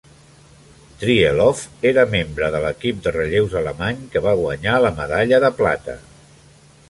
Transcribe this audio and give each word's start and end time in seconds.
Trieloff 1.01 1.59
era 1.89 2.05
membre 2.13 2.49
de 2.55 2.61
l"equip 2.61 3.03
de 3.07 3.13
relleus 3.17 3.53
alemany 3.63 4.01
que 4.15 4.25
va 4.29 4.35
guanyar 4.41 4.79
la 4.87 4.95
medalla 5.03 5.43
de 5.47 5.55
plata. 5.61 5.99